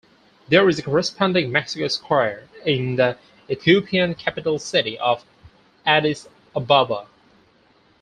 [0.49, 3.19] There is a corresponding Mexico Square in the
[3.51, 5.23] Ethiopian capital city of
[5.85, 7.05] Addis Ababa.